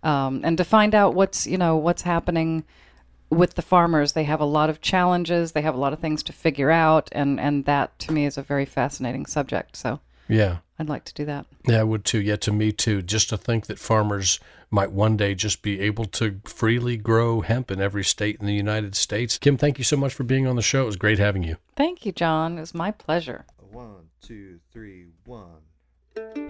[0.03, 2.63] um, and to find out what's you know what's happening
[3.29, 4.13] with the farmers.
[4.13, 5.51] They have a lot of challenges.
[5.51, 8.37] They have a lot of things to figure out, and and that to me is
[8.37, 9.75] a very fascinating subject.
[9.75, 9.99] So
[10.31, 10.57] yeah.
[10.79, 11.45] I'd like to do that.
[11.67, 12.19] Yeah, I would too.
[12.19, 13.03] Yeah, to me too.
[13.03, 14.39] Just to think that farmers
[14.71, 18.53] might one day just be able to freely grow hemp in every state in the
[18.53, 19.37] United States.
[19.37, 20.83] Kim, thank you so much for being on the show.
[20.83, 21.57] It was great having you.
[21.75, 22.57] Thank you, John.
[22.57, 23.45] It was my pleasure.
[23.71, 25.61] One, two, three, one.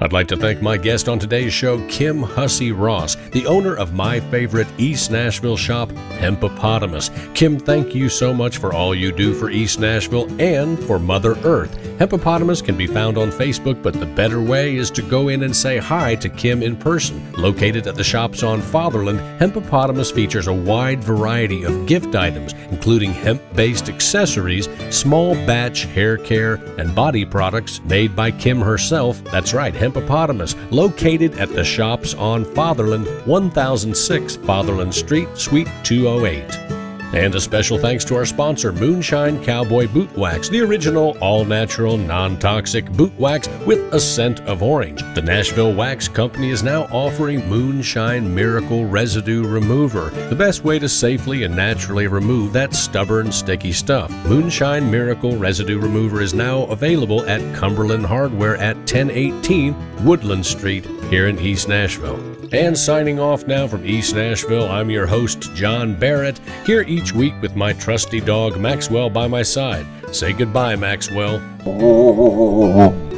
[0.01, 3.93] I'd like to thank my guest on today's show, Kim Hussey Ross, the owner of
[3.93, 7.11] my favorite East Nashville shop, Hempopotamus.
[7.35, 11.37] Kim, thank you so much for all you do for East Nashville and for Mother
[11.43, 11.77] Earth.
[11.99, 15.55] Hempopotamus can be found on Facebook, but the better way is to go in and
[15.55, 17.31] say hi to Kim in person.
[17.33, 23.13] Located at the shops on Fatherland, Hempopotamus features a wide variety of gift items, including
[23.13, 29.21] hemp based accessories, small batch hair care, and body products made by Kim herself.
[29.51, 36.80] That's right, Hempopotamus, located at the shops on Fatherland, 1006 Fatherland Street, Suite 208.
[37.13, 41.97] And a special thanks to our sponsor, Moonshine Cowboy Boot Wax, the original all natural,
[41.97, 45.01] non toxic boot wax with a scent of orange.
[45.13, 50.87] The Nashville Wax Company is now offering Moonshine Miracle Residue Remover, the best way to
[50.87, 54.09] safely and naturally remove that stubborn, sticky stuff.
[54.25, 61.27] Moonshine Miracle Residue Remover is now available at Cumberland Hardware at 1018 Woodland Street here
[61.27, 62.40] in East Nashville.
[62.53, 67.33] And signing off now from East Nashville, I'm your host, John Barrett, here each week
[67.41, 69.85] with my trusty dog, Maxwell, by my side.
[70.13, 71.41] Say goodbye, Maxwell.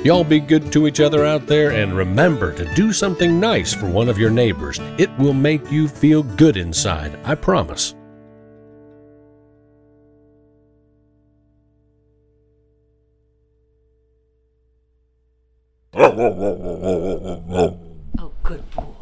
[0.05, 3.87] Y'all be good to each other out there and remember to do something nice for
[3.87, 4.79] one of your neighbors.
[4.99, 7.95] It will make you feel good inside, I promise.
[18.19, 18.92] Oh, good boy.